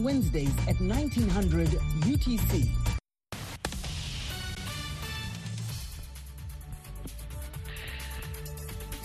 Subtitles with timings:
[0.00, 2.68] Wednesdays at 1900 UTC.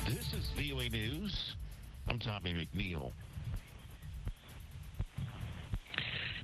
[0.08, 1.56] This is VOA News.
[2.08, 3.12] I'm Tommy McNeil.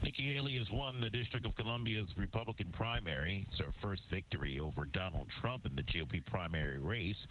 [0.03, 3.45] Nikki Haley has won the District of Columbia's Republican primary.
[3.49, 7.27] It's her first victory over Donald Trump in the GOP primary race.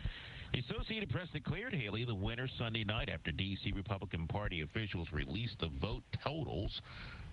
[0.53, 3.71] The Associated Press declared Haley the winner Sunday night after D.C.
[3.71, 6.83] Republican Party officials released the vote totals.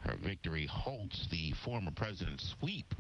[0.02, 2.94] Her victory halts the former president's sweep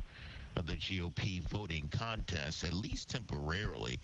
[0.55, 3.99] of the GOP voting contest, at least temporarily.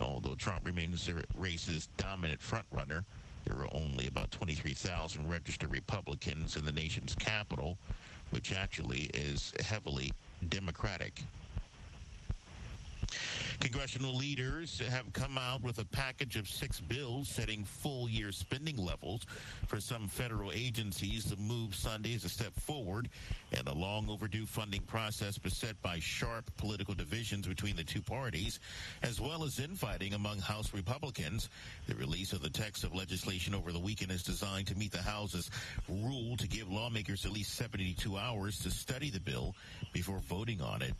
[0.00, 3.04] Although Trump remains the race's dominant frontrunner,
[3.44, 7.78] there are only about 23,000 registered Republicans in the nation's capital,
[8.30, 10.12] which actually is heavily
[10.48, 11.22] Democratic.
[13.62, 18.76] Congressional leaders have come out with a package of six bills setting full year spending
[18.76, 19.24] levels
[19.68, 21.26] for some federal agencies.
[21.26, 23.08] The move Sunday is a step forward
[23.52, 28.58] in a long overdue funding process beset by sharp political divisions between the two parties,
[29.04, 31.48] as well as infighting among House Republicans.
[31.86, 34.98] The release of the text of legislation over the weekend is designed to meet the
[34.98, 35.52] House's
[35.88, 39.54] rule to give lawmakers at least 72 hours to study the bill
[39.92, 40.94] before voting on it.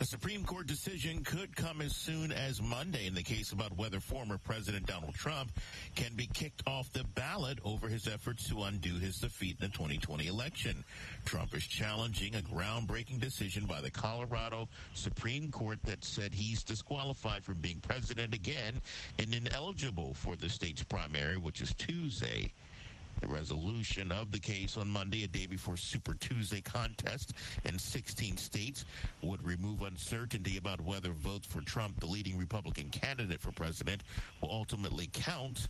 [0.00, 4.00] A Supreme Court decision could come as soon as Monday in the case about whether
[4.00, 5.50] former President Donald Trump
[5.94, 9.72] can be kicked off the ballot over his efforts to undo his defeat in the
[9.72, 10.84] 2020 election.
[11.24, 17.44] Trump is challenging a groundbreaking decision by the Colorado Supreme Court that said he's disqualified
[17.44, 18.80] from being president again
[19.18, 22.52] and ineligible for the state's primary, which is Tuesday.
[23.20, 28.36] The resolution of the case on Monday, a day before Super Tuesday contest in 16
[28.36, 28.84] states,
[29.22, 34.02] would remove uncertainty about whether votes for Trump, the leading Republican candidate for president,
[34.40, 35.68] will ultimately count.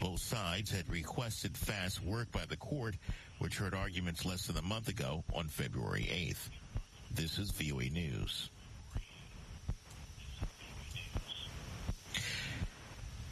[0.00, 2.96] Both sides had requested fast work by the court,
[3.38, 6.48] which heard arguments less than a month ago on February 8th.
[7.14, 8.50] This is VOA News.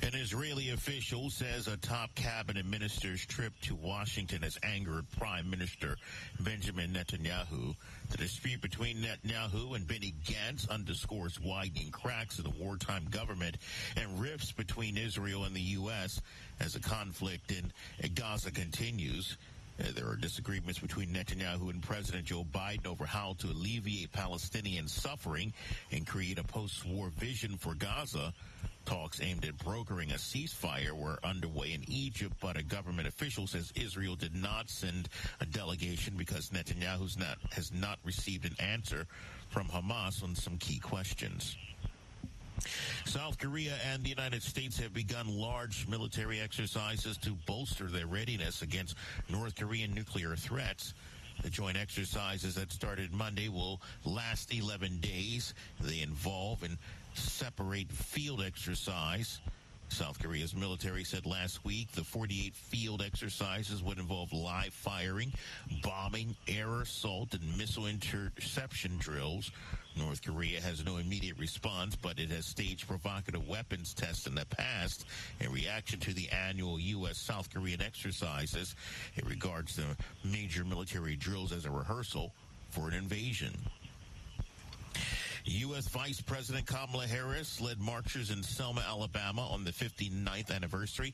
[0.04, 5.96] An Israeli official says a top cabinet minister's trip to Washington has angered Prime Minister
[6.40, 7.74] Benjamin Netanyahu.
[8.10, 13.56] The dispute between Netanyahu and Benny Gantz underscores widening cracks in the wartime government
[13.96, 16.20] and rifts between Israel and the U.S.
[16.60, 17.72] as the conflict in
[18.14, 19.38] Gaza continues.
[19.80, 24.86] Uh, there are disagreements between Netanyahu and President Joe Biden over how to alleviate Palestinian
[24.86, 25.54] suffering
[25.90, 28.34] and create a post-war vision for Gaza.
[28.84, 33.72] Talks aimed at brokering a ceasefire were underway in Egypt, but a government official says
[33.74, 35.08] Israel did not send
[35.40, 39.06] a delegation because Netanyahu not, has not received an answer
[39.48, 41.56] from Hamas on some key questions.
[43.04, 48.62] South Korea and the United States have begun large military exercises to bolster their readiness
[48.62, 48.96] against
[49.28, 50.94] North Korean nuclear threats.
[51.42, 55.54] The joint exercises that started Monday will last 11 days.
[55.80, 56.78] They involve and
[57.14, 59.40] separate field exercise.
[59.88, 65.32] South Korea's military said last week the 48 field exercises would involve live firing,
[65.82, 69.52] bombing, air assault, and missile interception drills.
[69.96, 74.46] North Korea has no immediate response, but it has staged provocative weapons tests in the
[74.46, 75.06] past
[75.38, 77.18] in reaction to the annual U.S.
[77.18, 78.74] South Korean exercises.
[79.14, 79.84] It regards the
[80.24, 82.32] major military drills as a rehearsal
[82.70, 83.54] for an invasion.
[85.46, 85.88] U.S.
[85.88, 91.12] Vice President Kamala Harris led marchers in Selma, Alabama on the 59th anniversary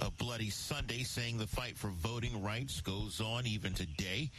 [0.00, 4.30] of Bloody Sunday, saying the fight for voting rights goes on even today.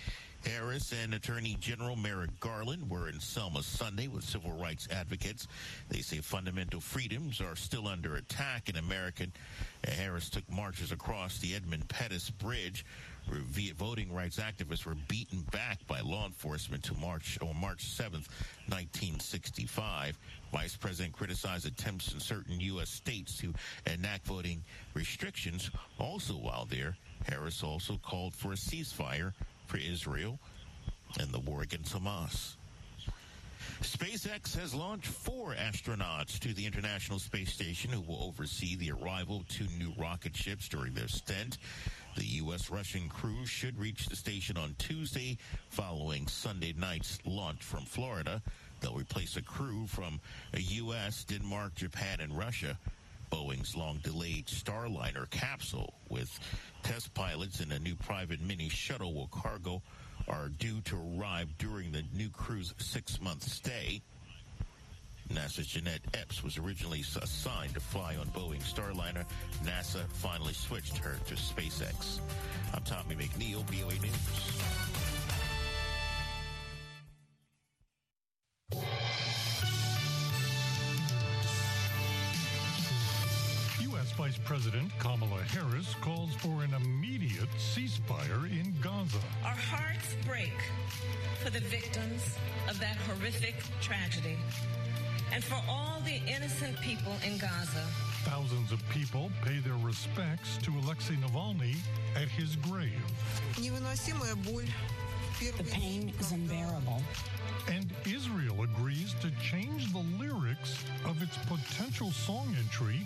[0.46, 5.48] Harris and Attorney General Merrick Garland were in Selma Sunday with civil rights advocates.
[5.90, 9.28] They say fundamental freedoms are still under attack in America.
[9.86, 12.86] Harris took marches across the Edmund Pettus Bridge
[13.78, 18.28] voting rights activists were beaten back by law enforcement to March on March 7th,
[18.68, 20.18] 1965.
[20.52, 22.90] Vice President criticized attempts in certain U.S.
[22.90, 23.54] states to
[23.86, 24.64] enact voting
[24.94, 25.72] restrictions.
[25.98, 26.98] Also, while there,
[27.28, 29.34] Harris also called for a ceasefire
[29.68, 30.40] for Israel
[31.20, 32.56] and the war against Hamas.
[33.82, 39.38] SpaceX has launched four astronauts to the International Space Station who will oversee the arrival
[39.38, 41.58] of two new rocket ships during their stint.
[42.18, 42.70] The U.S.
[42.70, 45.38] Russian crew should reach the station on Tuesday
[45.70, 48.42] following Sunday night's launch from Florida.
[48.82, 50.20] They'll replace a crew from
[50.54, 52.78] a U.S., Denmark, Japan, and Russia.
[53.32, 55.94] Boeing's long delayed Starliner capsule
[57.20, 59.82] pilots and a new private mini shuttle will cargo
[60.30, 64.02] are due to arrive during the new crew's six month stay.
[65.28, 69.26] NASA's Jeanette Epps was originally assigned to fly on Boeing Starliner.
[69.66, 72.22] NASA finally switched her to SpaceX.
[72.74, 75.09] I'm Tommy McNeil, VOA News.
[84.50, 89.20] President Kamala Harris calls for an immediate ceasefire in Gaza.
[89.46, 90.54] Our hearts break
[91.44, 92.36] for the victims
[92.68, 94.38] of that horrific tragedy
[95.32, 97.86] and for all the innocent people in Gaza.
[98.24, 101.76] Thousands of people pay their respects to Alexei Navalny
[102.16, 103.04] at his grave.
[105.40, 107.04] The pain is unbearable.
[107.72, 113.06] And Israel agrees to change the lyrics of its potential song entry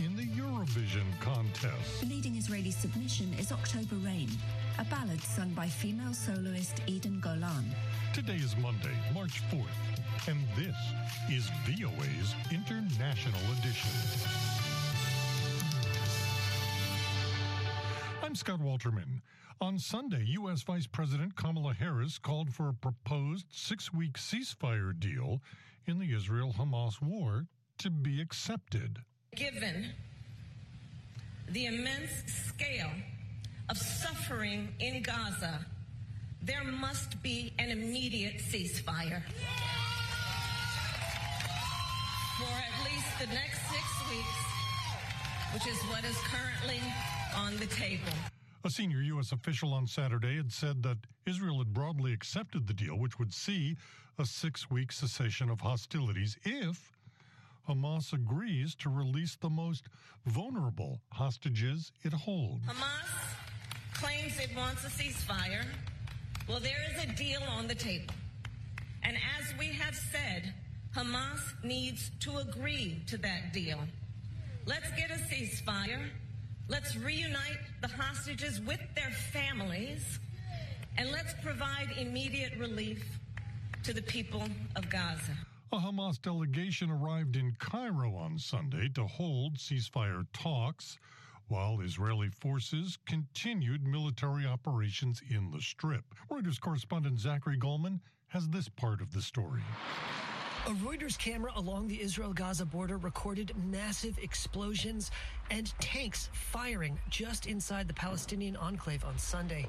[0.00, 2.08] in the Eurovision contest.
[2.08, 4.30] Leading Israeli submission is October Rain,
[4.78, 7.66] a ballad sung by female soloist Eden Golan.
[8.14, 9.66] Today is Monday, March 4th,
[10.26, 10.74] and this
[11.28, 13.90] is VOA's International Edition.
[18.22, 19.20] I'm Scott Walterman.
[19.60, 20.62] On Sunday, U.S.
[20.62, 25.42] Vice President Kamala Harris called for a proposed six week ceasefire deal
[25.84, 29.00] in the Israel Hamas war to be accepted.
[29.36, 29.86] Given
[31.48, 32.10] the immense
[32.48, 32.90] scale
[33.68, 35.64] of suffering in Gaza,
[36.42, 39.22] there must be an immediate ceasefire.
[42.38, 44.40] For at least the next six weeks,
[45.54, 46.80] which is what is currently
[47.36, 48.12] on the table.
[48.64, 49.32] A senior U.S.
[49.32, 53.76] official on Saturday had said that Israel had broadly accepted the deal, which would see
[54.18, 56.98] a six week cessation of hostilities if
[57.68, 59.84] Hamas agrees to release the most
[60.26, 62.64] vulnerable hostages it holds.
[62.66, 63.08] Hamas
[63.94, 65.64] claims it wants a ceasefire.
[66.48, 68.14] Well, there is a deal on the table.
[69.02, 70.52] And as we have said,
[70.94, 73.78] Hamas needs to agree to that deal.
[74.66, 76.08] Let's get a ceasefire.
[76.68, 80.18] Let's reunite the hostages with their families.
[80.98, 83.04] And let's provide immediate relief
[83.84, 84.44] to the people
[84.76, 85.36] of Gaza.
[85.72, 90.98] A Hamas delegation arrived in Cairo on Sunday to hold ceasefire talks
[91.46, 96.02] while Israeli forces continued military operations in the Strip.
[96.28, 99.62] Reuters correspondent Zachary Goldman has this part of the story.
[100.66, 105.12] A Reuters camera along the Israel Gaza border recorded massive explosions
[105.52, 109.68] and tanks firing just inside the Palestinian enclave on Sunday.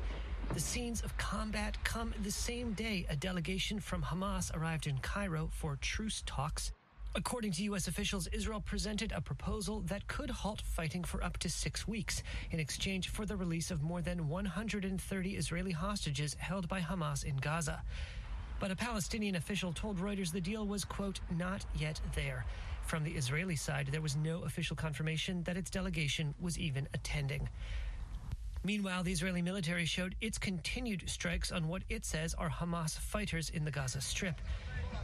[0.54, 5.48] The scenes of combat come the same day a delegation from Hamas arrived in Cairo
[5.50, 6.74] for truce talks.
[7.16, 7.88] According to U.S.
[7.88, 12.22] officials, Israel presented a proposal that could halt fighting for up to six weeks
[12.52, 17.38] in exchange for the release of more than 130 Israeli hostages held by Hamas in
[17.38, 17.82] Gaza.
[18.60, 22.46] But a Palestinian official told Reuters the deal was, quote, not yet there.
[22.84, 27.48] From the Israeli side, there was no official confirmation that its delegation was even attending.
[28.64, 33.50] Meanwhile, the Israeli military showed its continued strikes on what it says are Hamas fighters
[33.50, 34.40] in the Gaza Strip.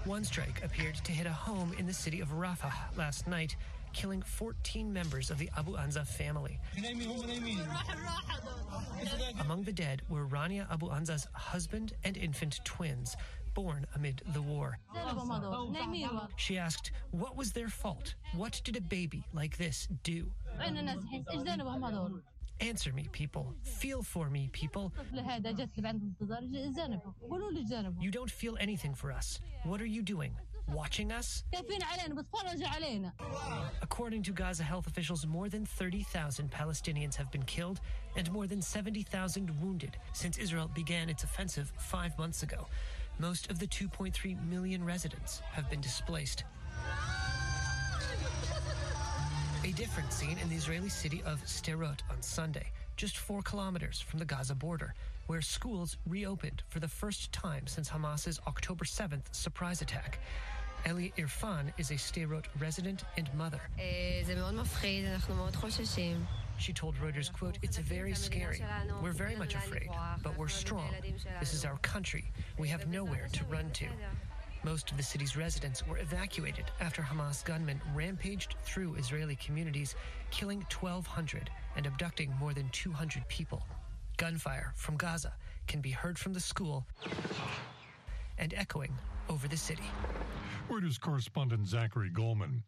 [0.05, 3.55] One strike appeared to hit a home in the city of Rafah last night,
[3.93, 6.59] killing 14 members of the Abu Anza family.
[9.41, 13.17] Among the dead were Rania Abu Anza's husband and infant twins,
[13.55, 14.77] born amid the war.
[16.35, 18.13] She asked, What was their fault?
[18.35, 20.27] What did a baby like this do?
[22.59, 23.53] Answer me, people.
[23.63, 24.91] Feel for me, people.
[27.99, 29.39] You don't feel anything for us.
[29.63, 30.33] What are you doing?
[30.73, 31.43] Watching us?
[33.81, 37.79] According to Gaza health officials, more than 30,000 Palestinians have been killed
[38.17, 42.67] and more than 70,000 wounded since Israel began its offensive five months ago.
[43.19, 46.43] Most of the 2.3 million residents have been displaced.
[49.67, 54.17] A different scene in the Israeli city of Sderot on Sunday, just four kilometers from
[54.17, 54.93] the Gaza border,
[55.25, 60.19] where schools reopened for the first time since Hamas's October 7th surprise attack.
[60.87, 63.59] Eli Irfan is a Sderot resident and mother.
[66.59, 68.63] She told Reuters, quote, It's very scary.
[69.03, 69.89] We're very much afraid,
[70.23, 70.87] but we're strong.
[71.41, 72.31] This is our country.
[72.57, 73.87] We have nowhere to run to.
[74.63, 79.95] Most of the city's residents were evacuated after Hamas gunmen rampaged through Israeli communities,
[80.31, 83.65] killing 1,200 and abducting more than 200 people.
[84.17, 85.33] Gunfire from Gaza
[85.67, 86.85] can be heard from the school
[88.37, 88.93] and echoing
[89.29, 89.83] over the city.
[90.69, 92.63] Reuters correspondent Zachary Goldman.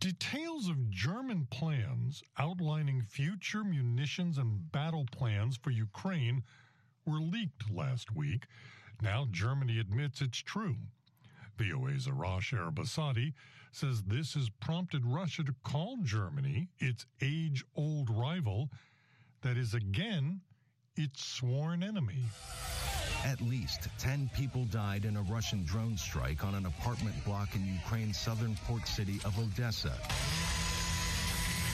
[0.00, 6.42] Details of German plans outlining future munitions and battle plans for Ukraine
[7.06, 8.46] were leaked last week.
[9.02, 10.76] Now Germany admits it's true.
[11.58, 13.32] VOA's Arash Arabasadi
[13.72, 18.70] says this has prompted Russia to call Germany its age old rival
[19.42, 20.40] that is again
[20.94, 22.22] its sworn enemy.
[23.24, 27.66] At least 10 people died in a Russian drone strike on an apartment block in
[27.66, 29.92] Ukraine's southern port city of Odessa.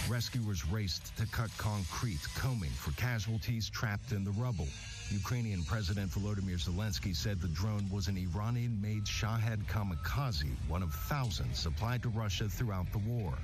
[0.09, 4.67] Rescuers raced to cut concrete, combing for casualties trapped in the rubble.
[5.11, 10.95] Ukrainian President Volodymyr Zelensky said the drone was an Iranian made Shahed kamikaze, one of
[10.95, 13.35] thousands supplied to Russia throughout the war.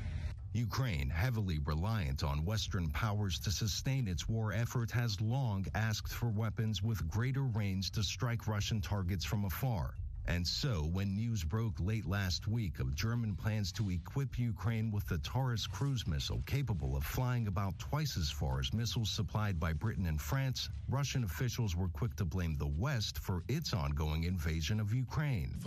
[0.55, 6.31] Ukraine, heavily reliant on Western powers to sustain its war effort, has long asked for
[6.31, 9.95] weapons with greater range to strike Russian targets from afar.
[10.27, 15.07] And so, when news broke late last week of German plans to equip Ukraine with
[15.07, 19.75] the Taurus cruise missile capable of flying about twice as far as missiles supplied by
[19.75, 24.81] Britain and France, Russian officials were quick to blame the West for its ongoing invasion
[24.81, 25.59] of Ukraine.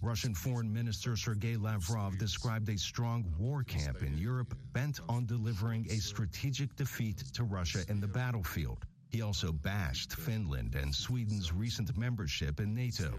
[0.00, 5.86] Russian Foreign Minister Sergei Lavrov described a strong war camp in Europe bent on delivering
[5.90, 8.86] a strategic defeat to Russia in the battlefield.
[9.10, 13.18] He also bashed Finland and Sweden's recent membership in NATO.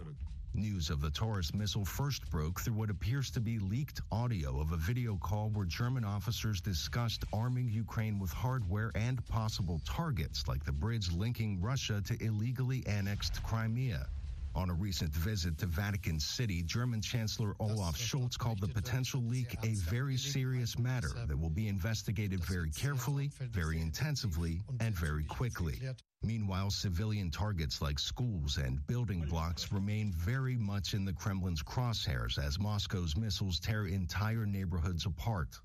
[0.54, 4.72] News of the Taurus missile first broke through what appears to be leaked audio of
[4.72, 10.64] a video call where German officers discussed arming Ukraine with hardware and possible targets like
[10.64, 14.08] the bridge linking Russia to illegally annexed Crimea.
[14.54, 19.56] On a recent visit to Vatican City, German Chancellor Olaf Scholz called the potential leak
[19.64, 25.80] a very serious matter that will be investigated very carefully, very intensively, and very quickly.
[26.22, 32.38] Meanwhile, civilian targets like schools and building blocks remain very much in the Kremlin's crosshairs
[32.38, 35.60] as Moscow's missiles tear entire neighborhoods apart.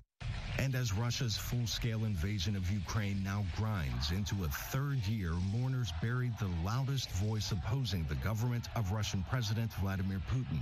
[0.59, 5.93] And as Russia's full scale invasion of Ukraine now grinds into a third year, mourners
[6.01, 10.59] buried the loudest voice opposing the government of Russian President Vladimir Putin.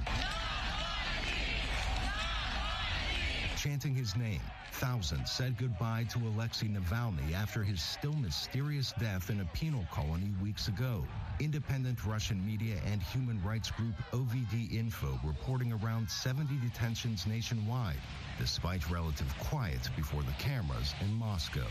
[3.58, 4.42] Chanting his name,
[4.80, 10.34] thousands said goodbye to Alexei Navalny after his still mysterious death in a penal colony
[10.42, 11.06] weeks ago.
[11.40, 18.02] Independent Russian media and human rights group OVD Info reporting around 70 detentions nationwide,
[18.38, 21.68] despite relative quiet before the cameras in Moscow.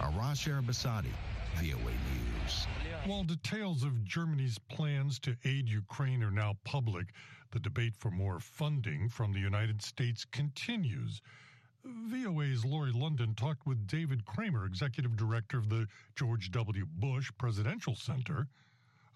[0.00, 1.12] Arash Arabasadi,
[1.54, 2.66] VOA News.
[3.06, 7.06] While details of Germany's plans to aid Ukraine are now public,
[7.52, 11.22] the debate for more funding from the United States continues.
[11.84, 16.86] VOA's Laurie London talked with David Kramer, executive director of the George W.
[16.86, 18.46] Bush Presidential Center,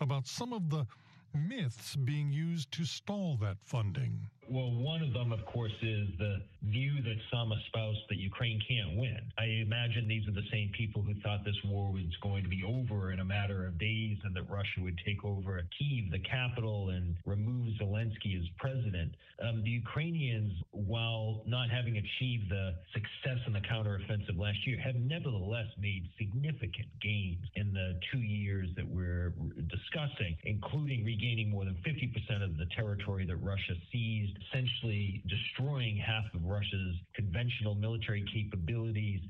[0.00, 0.86] about some of the
[1.34, 4.30] myths being used to stall that funding.
[4.50, 8.96] Well, one of them, of course, is the view that some espouse that Ukraine can't
[8.96, 9.20] win.
[9.38, 12.62] I imagine these are the same people who thought this war was going to be
[12.64, 16.90] over in a matter of days and that Russia would take over Kiev, the capital,
[16.90, 19.14] and remove Zelensky as president.
[19.42, 24.94] Um, the Ukrainians, while not having achieved the success in the counteroffensive last year, have
[24.94, 29.32] nevertheless made significant gains in the two years that we're
[29.68, 36.24] discussing, including regaining more than 50% of the territory that Russia seized essentially destroying half
[36.34, 39.20] of Russia's conventional military capabilities,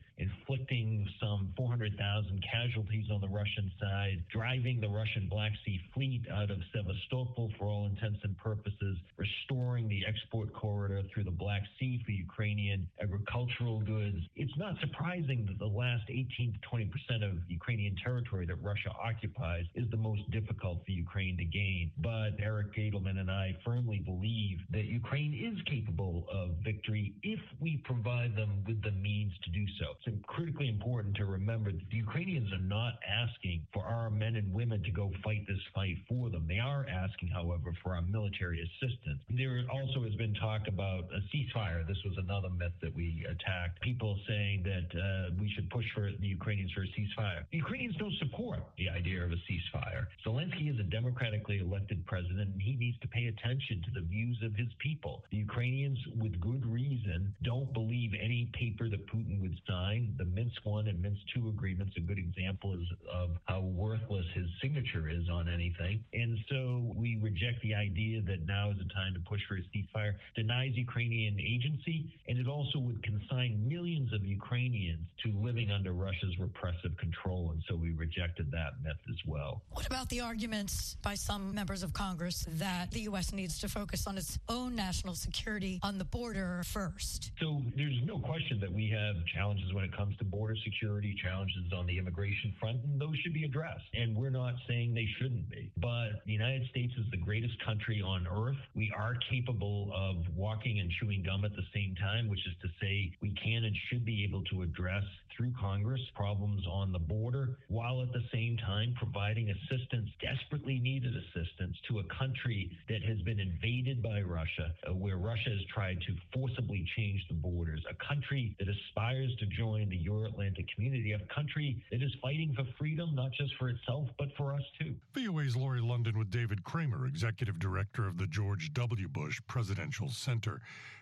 [0.47, 6.51] inflicting some 400,000 casualties on the Russian side, driving the Russian Black Sea Fleet out
[6.51, 12.01] of Sevastopol for all intents and purposes, restoring the export corridor through the Black Sea
[12.05, 14.19] for Ukrainian agricultural goods.
[14.37, 18.91] It's not surprising that the last 18 to 20 percent of Ukrainian territory that Russia
[19.03, 21.91] occupies is the most difficult for Ukraine to gain.
[21.99, 27.81] But Eric Edelman and I firmly believe that Ukraine is capable of victory if we
[27.85, 29.87] provide them with the means to do so.
[30.05, 34.53] It's critically important to remember that the Ukrainians are not asking for our men and
[34.53, 36.45] women to go fight this fight for them.
[36.49, 39.23] They are asking, however, for our military assistance.
[39.31, 41.87] There also has been talk about a ceasefire.
[41.87, 43.81] This was another myth that we attacked.
[43.83, 47.45] People saying that uh, we should push for the Ukrainians for a ceasefire.
[47.53, 50.07] The Ukrainians don't support the idea of a ceasefire.
[50.27, 54.39] Zelensky is a democratically elected president, and he needs to pay attention to the views
[54.43, 55.23] of his people.
[55.31, 60.15] The Ukrainians, with good reason, don't believe any paper that Putin would sign.
[60.19, 64.47] The Minsk 1 and Minsk 2 agreements, a good example is of how worthless his
[64.63, 66.05] signature is on anything.
[66.13, 69.63] And so we reject the idea that now is the time to push for a
[69.75, 75.93] ceasefire, denies Ukrainian agency, and it also would consign millions of Ukrainians to living under
[75.93, 77.51] Russia's repressive control.
[77.53, 79.63] And so we rejected that myth as well.
[79.71, 83.33] What about the arguments by some members of Congress that the U.S.
[83.33, 87.33] needs to focus on its own national security on the border first?
[87.41, 91.73] So there's no question that we have challenges when it comes to border security, challenges
[91.77, 93.85] on the immigration front, and those should be addressed.
[93.95, 95.71] And we're not saying they shouldn't be.
[95.77, 98.57] But the United States is the greatest country on earth.
[98.75, 102.69] We are capable of walking and chewing gum at the same time, which is to
[102.81, 105.05] say we can and should be able to address
[105.37, 111.13] through Congress problems on the border while at the same time providing assistance, desperately needed
[111.17, 115.99] assistance to a country that has been invaded by Russia, uh, where Russia has tried
[116.07, 121.13] to forcibly change the borders, a country that aspires to join the Euro Atlantic community,
[121.13, 124.95] a country that is fighting for freedom, not just for itself, but for us too.
[125.15, 129.09] VOA's Lori London with David Kramer, Executive Director of the George W.
[129.09, 130.61] Bush Presidential Center.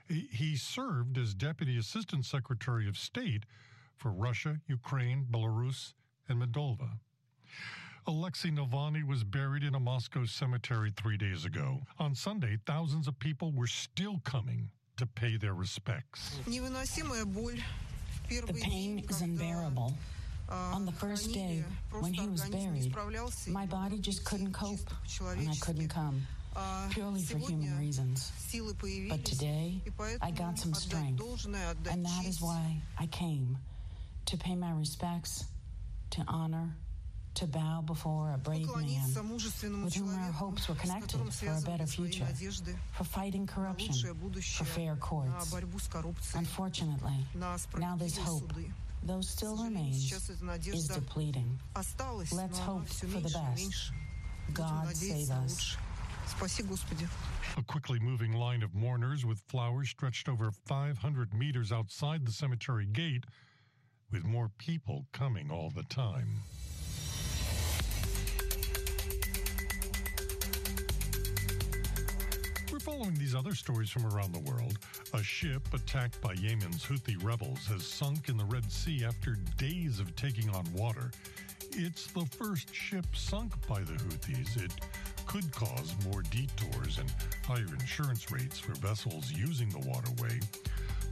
[0.09, 3.45] He served as Deputy Assistant Secretary of State
[3.97, 5.95] for Russia, Ukraine, Belarus,
[6.29, 6.99] and Moldova.
[8.07, 11.81] Alexei Navalny was buried in a Moscow cemetery three days ago.
[12.01, 16.39] On Sunday, thousands of people were still coming to pay their respects.
[16.47, 17.63] The
[18.61, 19.95] pain is unbearable.
[20.49, 21.65] On the first day,
[22.01, 22.95] when he was buried,
[23.49, 24.81] my body just couldn't cope,
[25.21, 26.27] and I couldn't come,
[26.91, 28.33] purely for human reasons.
[29.09, 29.81] But today,
[30.21, 31.23] I got some strength,
[31.91, 33.57] and that is why I came
[34.27, 35.45] to pay my respects,
[36.11, 36.77] to honor,
[37.35, 41.87] to bow before a brave man with whom our hopes were connected for a better
[41.87, 42.27] future,
[42.93, 45.55] for fighting corruption, for fair courts.
[46.35, 47.27] Unfortunately,
[47.79, 48.53] now this hope,
[49.05, 50.13] though still remains,
[50.67, 51.59] is depleting.
[52.33, 53.93] Let's hope for the best.
[54.53, 55.77] God save us.
[57.59, 62.87] A quickly moving line of mourners with flowers stretched over 500 meters outside the cemetery
[62.87, 63.25] gate
[64.11, 66.29] with more people coming all the time.
[72.83, 74.77] Following these other stories from around the world.
[75.15, 80.01] A ship attacked by Yemen's Houthi rebels has sunk in the Red Sea after days
[80.01, 81.13] of taking on water.
[81.77, 84.65] It's the first ship sunk by the Houthis.
[84.65, 84.73] It
[85.27, 87.09] could cause more detours and
[87.47, 90.41] higher insurance rates for vessels using the waterway,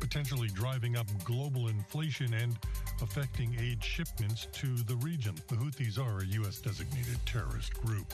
[0.01, 2.59] potentially driving up global inflation and
[3.01, 5.37] affecting aid shipments to the region.
[5.47, 6.59] The Houthis are a U.S.
[6.59, 8.13] designated terrorist group.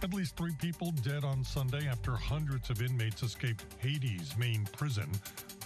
[0.00, 5.10] At least three people dead on Sunday after hundreds of inmates escaped Haiti's main prison.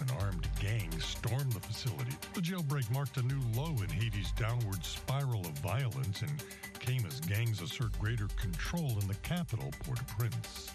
[0.01, 2.13] An armed gang stormed the facility.
[2.33, 6.31] The jailbreak marked a new low in Haiti's downward spiral of violence and
[6.79, 10.71] came as gangs assert greater control in the capital, Port au Prince.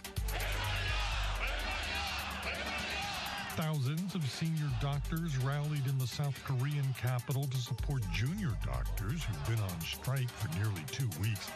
[3.58, 9.46] Thousands of senior doctors rallied in the South Korean capital to support junior doctors who've
[9.48, 11.50] been on strike for nearly two weeks.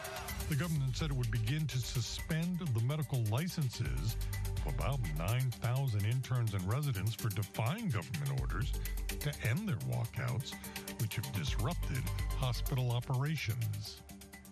[0.49, 4.17] The government said it would begin to suspend the medical licenses
[4.65, 8.73] of about 9,000 interns and residents for defying government orders
[9.21, 10.51] to end their walkouts,
[10.99, 12.03] which have disrupted
[12.37, 14.01] hospital operations.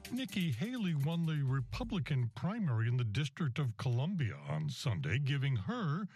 [0.10, 6.08] Nikki Haley won the Republican primary in the District of Columbia on Sunday, giving her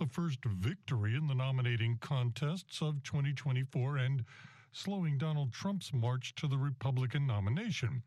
[0.00, 4.24] the first victory in the nominating contests of 2024 and
[4.72, 8.02] slowing Donald Trump's march to the Republican nomination.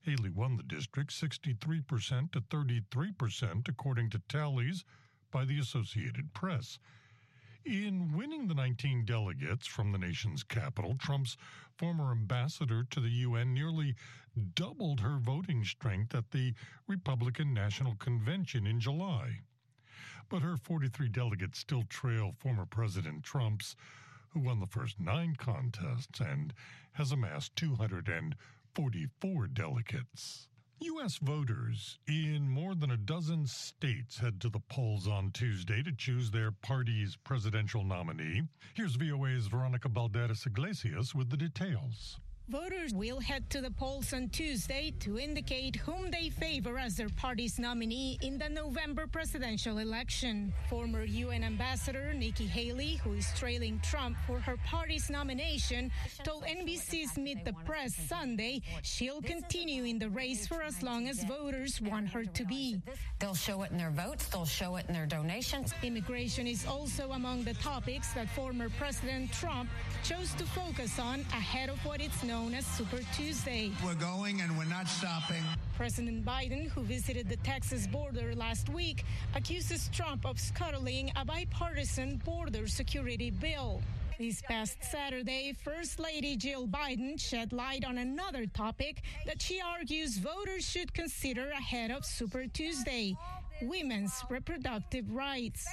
[0.00, 4.86] Haley won the district 63% to 33%, according to tallies
[5.30, 6.78] by the Associated Press.
[7.62, 11.36] In winning the 19 delegates from the nation's capital, Trump's
[11.76, 13.94] former ambassador to the UN nearly
[14.54, 16.54] doubled her voting strength at the
[16.86, 19.42] Republican National Convention in July
[20.28, 23.76] but her 43 delegates still trail former President Trump's,
[24.30, 26.52] who won the first nine contests and
[26.92, 30.48] has amassed 244 delegates.
[30.80, 31.18] U.S.
[31.18, 36.30] voters in more than a dozen states head to the polls on Tuesday to choose
[36.30, 38.42] their party's presidential nominee.
[38.74, 42.20] Here's VOA's Veronica Balderas Iglesias with the details.
[42.50, 47.10] Voters will head to the polls on Tuesday to indicate whom they favor as their
[47.10, 50.50] party's nominee in the November presidential election.
[50.70, 55.90] Former UN Ambassador Nikki Haley, who is trailing Trump for her party's nomination,
[56.24, 61.24] told NBC's Meet the Press Sunday she'll continue in the race for as long as
[61.24, 62.80] voters want her to be.
[63.18, 65.74] They'll show it in their votes, they'll show it in their donations.
[65.82, 69.68] Immigration is also among the topics that former President Trump
[70.02, 73.72] chose to focus on ahead of what it's known known as Super Tuesday.
[73.84, 75.42] We're going and we're not stopping.
[75.76, 82.22] President Biden, who visited the Texas border last week, accuses Trump of scuttling a bipartisan
[82.24, 83.82] border security bill.
[84.20, 90.18] This past Saturday, First Lady Jill Biden shed light on another topic that she argues
[90.18, 93.16] voters should consider ahead of Super Tuesday
[93.62, 95.66] women's reproductive rights.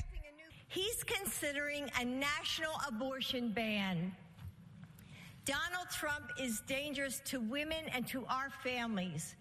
[0.68, 4.16] He's considering a national abortion ban.
[5.46, 9.36] Donald Trump is dangerous to women and to our families.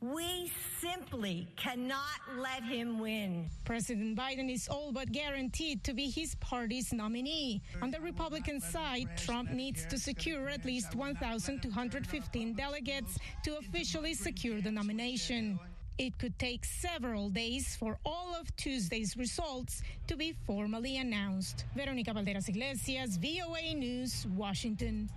[0.00, 3.48] We simply cannot let him win.
[3.64, 7.62] President Biden is all but guaranteed to be his party's nominee.
[7.80, 14.60] On the Republican side, Trump needs to secure at least 1,215 delegates to officially secure
[14.60, 15.58] the nomination.
[15.98, 21.64] It could take several days for all of Tuesday's results to be formally announced.
[21.76, 25.08] Veronica Balderas Iglesias, VOA News, Washington.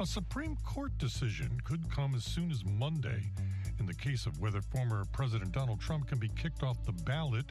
[0.00, 3.30] A Supreme Court decision could come as soon as Monday
[3.78, 7.44] in the case of whether former President Donald Trump can be kicked off the ballot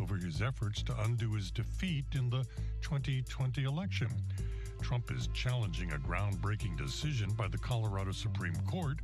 [0.00, 2.44] over his efforts to undo his defeat in the
[2.82, 4.08] 2020 election.
[4.82, 8.98] Trump is challenging a groundbreaking decision by the Colorado Supreme Court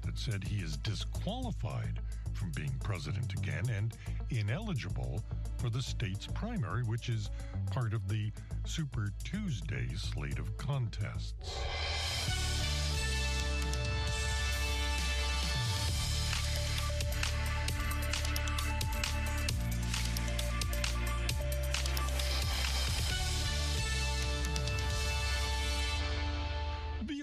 [0.00, 2.00] that said he is disqualified
[2.32, 3.94] from being president again and
[4.30, 5.22] ineligible
[5.58, 7.30] for the state's primary, which is
[7.70, 8.30] part of the
[8.64, 11.34] Super Tuesday slate of contests.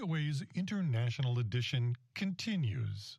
[0.04, 3.18] VOA's International Edition continues.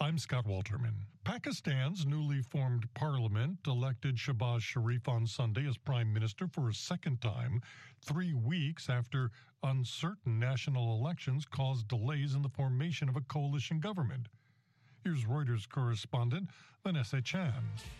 [0.00, 0.94] I'm Scott Walterman.
[1.24, 7.20] Pakistan's newly formed parliament elected Shehbaz Sharif on Sunday as prime minister for a second
[7.20, 7.60] time,
[8.06, 9.32] three weeks after
[9.64, 14.28] uncertain national elections caused delays in the formation of a coalition government.
[15.02, 16.50] Here's Reuters correspondent
[16.84, 17.52] Vanessa Chan.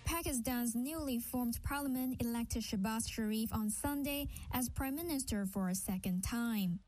[0.04, 6.22] Pakistan's newly formed parliament elected Shehbaz Sharif on Sunday as prime minister for a second
[6.22, 6.78] time.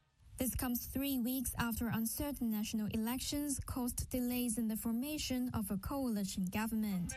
[0.40, 5.76] This comes three weeks after uncertain national elections caused delays in the formation of a
[5.76, 7.12] coalition government.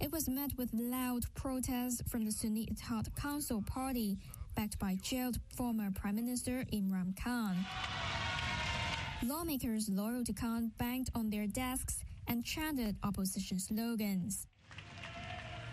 [0.00, 4.16] It was met with loud protests from the Sunni Ittihad Council party,
[4.56, 7.54] backed by jailed former Prime Minister Imran Khan.
[9.22, 14.46] Lawmakers loyal to Khan banged on their desks and chanted opposition slogans.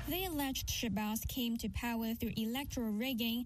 [0.09, 3.45] They alleged Shehbaz came to power through electoral rigging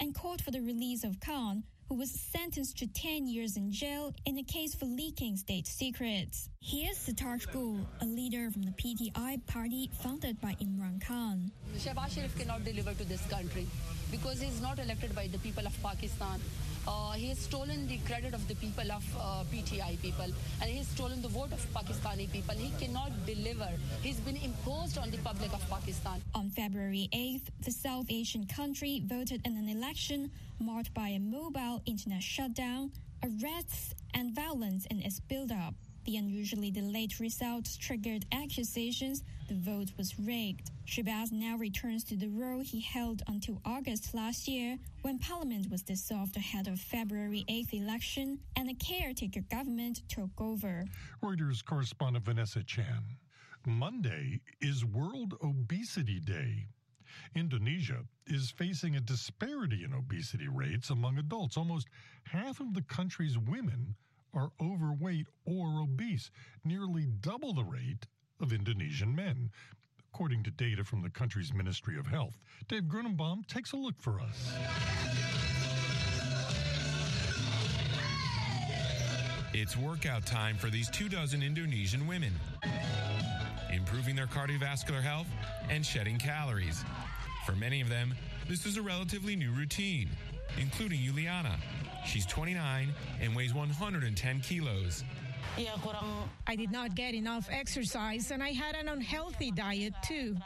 [0.00, 4.12] and called for the release of Khan, who was sentenced to 10 years in jail
[4.24, 6.48] in a case for leaking state secrets.
[6.60, 11.50] He Here's Sitarsh Gul, a leader from the PTI party founded by Imran Khan.
[11.76, 13.66] Shehbaz Sharif cannot deliver to this country
[14.10, 16.40] because he's not elected by the people of Pakistan.
[16.86, 20.78] Uh, he has stolen the credit of the people of uh, PTI people and he
[20.78, 22.54] has stolen the vote of Pakistani people.
[22.54, 23.68] He cannot deliver.
[24.02, 26.22] He's been imposed on the public of Pakistan.
[26.34, 31.82] On February 8th, the South Asian country voted in an election marked by a mobile
[31.86, 35.74] internet shutdown, arrests, and violence in its build-up.
[36.06, 40.70] The unusually delayed results triggered accusations the vote was rigged.
[40.86, 45.82] Shehbaz now returns to the role he held until August last year when parliament was
[45.82, 50.84] dissolved ahead of February 8th election and a caretaker government took over.
[51.22, 53.02] Reuters correspondent Vanessa Chan.
[53.66, 56.68] Monday is World Obesity Day.
[57.34, 61.56] Indonesia is facing a disparity in obesity rates among adults.
[61.56, 61.88] Almost
[62.24, 63.94] half of the country's women
[64.36, 66.30] are overweight or obese,
[66.64, 68.06] nearly double the rate
[68.40, 69.50] of Indonesian men,
[70.12, 72.38] according to data from the country's Ministry of Health.
[72.68, 74.52] Dave Grunebaum takes a look for us.
[79.54, 82.32] It's workout time for these two dozen Indonesian women,
[83.72, 85.28] improving their cardiovascular health
[85.70, 86.84] and shedding calories.
[87.46, 88.14] For many of them,
[88.48, 90.10] this is a relatively new routine,
[90.58, 91.56] including Juliana.
[92.06, 95.04] She's 29 and weighs 110 kilos.
[96.46, 100.36] I did not get enough exercise and I had an unhealthy diet too.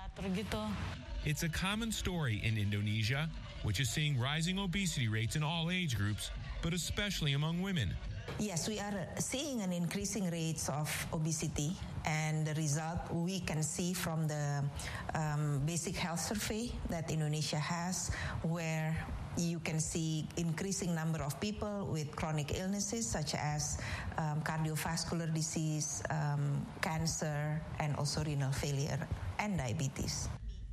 [1.25, 3.29] It's a common story in Indonesia,
[3.63, 6.31] which is seeing rising obesity rates in all age groups,
[6.63, 7.95] but especially among women.
[8.39, 11.73] Yes, we are seeing an increasing rates of obesity,
[12.07, 14.65] and the result we can see from the
[15.15, 18.11] um, basic health survey that Indonesia has,
[18.43, 18.97] where
[19.41, 23.79] you can see increasing number of people with chronic illnesses such as
[24.19, 28.99] um, cardiovascular disease, um, cancer, and also renal failure
[29.39, 30.29] and diabetes.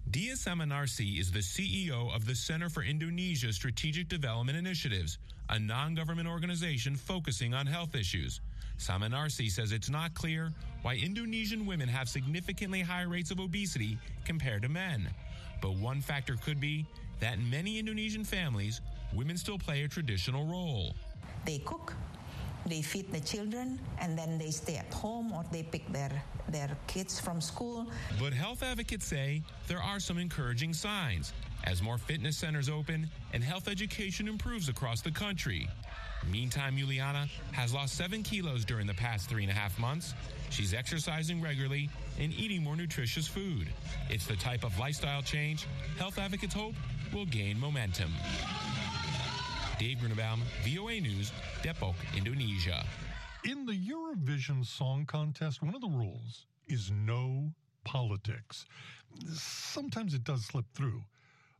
[0.10, 5.17] Diah Saminarsih is the CEO of the Center for Indonesia Strategic Development Initiatives,
[5.49, 8.39] a non government organization focusing on health issues.
[8.77, 14.62] Saminarsih says it's not clear why Indonesian women have significantly higher rates of obesity compared
[14.62, 15.10] to men.
[15.62, 16.86] But one factor could be
[17.19, 18.82] that in many Indonesian families,
[19.13, 20.95] women still play a traditional role.
[21.45, 21.93] They cook,
[22.65, 26.12] they feed the children, and then they stay at home or they pick their,
[26.49, 27.88] their kids from school.
[28.19, 33.43] But health advocates say there are some encouraging signs as more fitness centers open and
[33.43, 35.67] health education improves across the country.
[36.32, 40.13] Meantime, Juliana has lost seven kilos during the past three and a half months.
[40.49, 43.67] She's exercising regularly and eating more nutritious food.
[44.10, 46.73] It's the type of lifestyle change health advocates hope
[47.13, 48.11] will gain momentum.
[49.79, 52.85] Dave Grunebaum, VOA News, Depok, Indonesia.
[53.43, 57.51] In the Eurovision Song Contest, one of the rules is no
[57.83, 58.65] politics.
[59.31, 61.03] Sometimes it does slip through.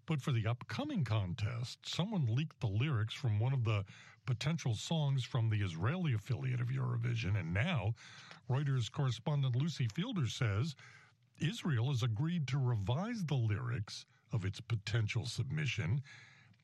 [0.06, 3.84] But for the upcoming contest, someone leaked the lyrics from one of the
[4.26, 7.40] potential songs from the Israeli affiliate of Eurovision.
[7.40, 7.94] And now,
[8.50, 10.76] Reuters correspondent Lucy Fielder says
[11.40, 16.02] Israel has agreed to revise the lyrics of its potential submission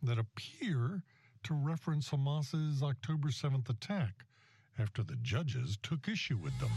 [0.02, 1.04] that appear
[1.43, 4.26] to reference Hamas's October 7th attack
[4.80, 6.71] after the judges took issue with them.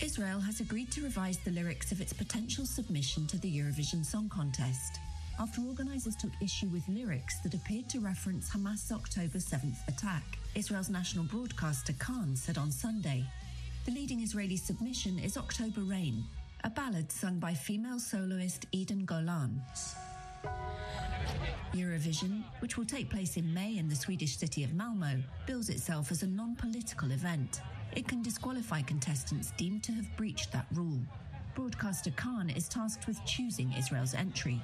[0.00, 4.28] Israel has agreed to revise the lyrics of its potential submission to the Eurovision Song
[4.28, 4.98] Contest
[5.40, 10.22] after organisers took issue with lyrics that appeared to reference Hamas' October 7th attack.
[10.54, 13.24] Israel's national broadcaster Kan said on Sunday
[13.84, 16.24] the leading Israeli submission is October Rain,
[16.64, 19.60] a ballad sung by female soloist Eden Golan.
[21.74, 26.10] Eurovision, which will take place in May in the Swedish city of Malmo, bills itself
[26.10, 27.60] as a non political event.
[27.96, 31.00] It can disqualify contestants deemed to have breached that rule.
[31.54, 34.60] Broadcaster Kan is tasked with choosing Israel's entry.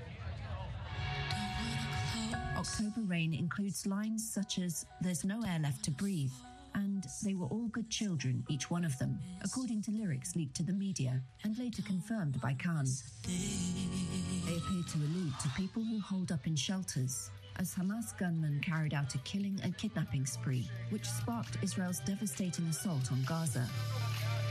[2.56, 6.32] October Rain includes lines such as There's no air left to breathe
[6.74, 10.62] and They were all good children, each one of them, according to lyrics leaked to
[10.62, 12.86] the media and later confirmed by Kan.
[13.24, 18.94] They appear to allude to people who hold up in shelters, as Hamas gunmen carried
[18.94, 23.66] out a killing and kidnapping spree, which sparked Israel's devastating assault on Gaza.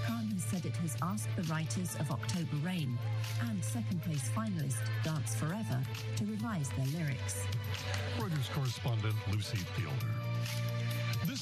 [0.06, 2.98] Kan has said it has asked the writers of October Rain
[3.50, 5.82] and second place finalist Dance Forever
[6.16, 7.46] to revise their lyrics.
[8.18, 10.14] Reuters correspondent Lucy Fielder.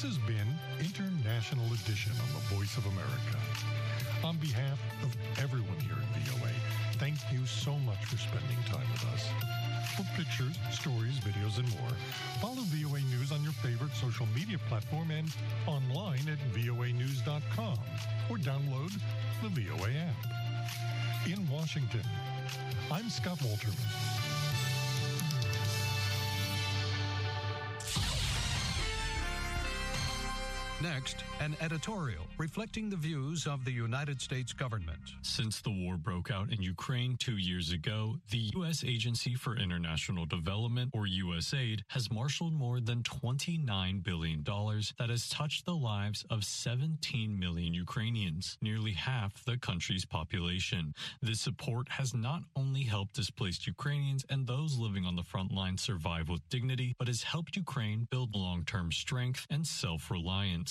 [0.05, 3.39] This has been International Edition on the Voice of America.
[4.23, 5.09] On behalf of
[5.41, 6.51] everyone here at VOA,
[6.99, 9.25] thank you so much for spending time with us.
[9.97, 11.89] For pictures, stories, videos, and more,
[12.39, 15.27] follow VOA News on your favorite social media platform and
[15.65, 17.79] online at voanews.com
[18.29, 18.93] or download
[19.41, 21.27] the VOA app.
[21.27, 22.05] In Washington,
[22.91, 24.14] I'm Scott Walterman.
[30.81, 34.99] Next, an editorial reflecting the views of the United States government.
[35.21, 38.83] Since the war broke out in Ukraine two years ago, the U.S.
[38.83, 45.65] Agency for International Development, or USAID, has marshaled more than $29 billion that has touched
[45.65, 50.93] the lives of 17 million Ukrainians, nearly half the country's population.
[51.21, 55.77] This support has not only helped displaced Ukrainians and those living on the front line
[55.77, 60.64] survive with dignity, but has helped Ukraine build long term strength and self reliance.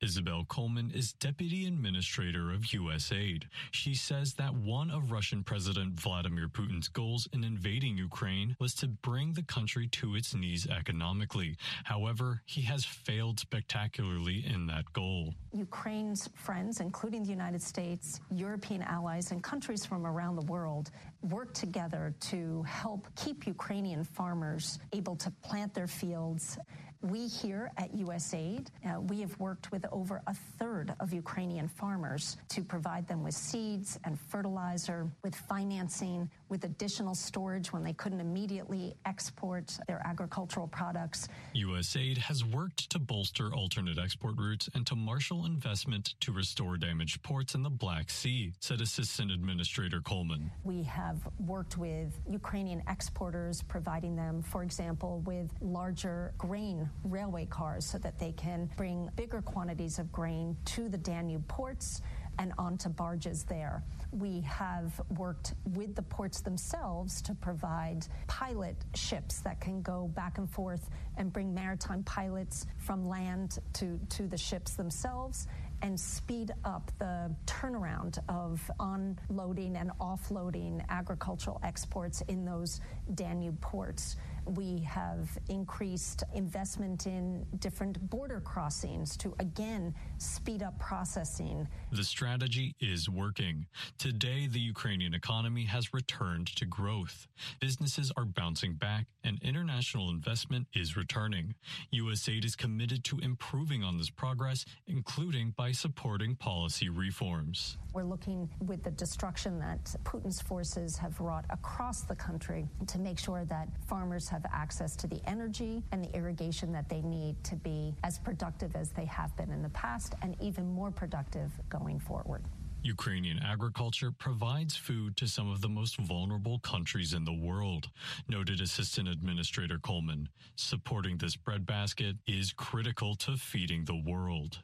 [0.00, 3.44] Isabel Coleman is Deputy Administrator of USAID.
[3.70, 8.88] She says that one of Russian President Vladimir Putin's goals in invading Ukraine was to
[8.88, 11.56] bring the country to its knees economically.
[11.84, 15.34] However, he has failed spectacularly in that goal.
[15.52, 20.90] Ukraine's friends, including the United States, European allies, and countries from around the world,
[21.22, 26.58] work together to help keep Ukrainian farmers able to plant their fields
[27.04, 32.38] we here at USAID, uh, we have worked with over a third of Ukrainian farmers
[32.48, 38.20] to provide them with seeds and fertilizer, with financing, with additional storage when they couldn't
[38.20, 41.28] immediately export their agricultural products.
[41.54, 47.22] USAID has worked to bolster alternate export routes and to marshal investment to restore damaged
[47.22, 50.50] ports in the Black Sea, said Assistant Administrator Coleman.
[50.64, 57.84] We have worked with Ukrainian exporters, providing them, for example, with larger grain railway cars
[57.84, 62.02] so that they can bring bigger quantities of grain to the Danube ports
[62.38, 63.82] and onto barges there.
[64.12, 70.38] We have worked with the ports themselves to provide pilot ships that can go back
[70.38, 75.48] and forth and bring maritime pilots from land to, to the ships themselves
[75.82, 82.80] and speed up the turnaround of unloading and offloading agricultural exports in those
[83.14, 84.16] Danube ports.
[84.46, 91.66] We have increased investment in different border crossings to again speed up processing.
[91.92, 93.66] The strategy is working.
[93.98, 97.26] Today, the Ukrainian economy has returned to growth.
[97.60, 101.54] Businesses are bouncing back and international investment is returning.
[101.92, 107.78] USAID is committed to improving on this progress, including by supporting policy reforms.
[107.94, 113.18] We're looking with the destruction that Putin's forces have wrought across the country to make
[113.18, 117.54] sure that farmers have access to the energy and the irrigation that they need to
[117.54, 122.00] be as productive as they have been in the past and even more productive going
[122.00, 122.42] forward.
[122.82, 127.88] Ukrainian agriculture provides food to some of the most vulnerable countries in the world,
[128.28, 130.28] noted Assistant Administrator Coleman.
[130.56, 134.58] Supporting this breadbasket is critical to feeding the world.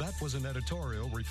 [0.00, 1.28] That was an editorial reflecting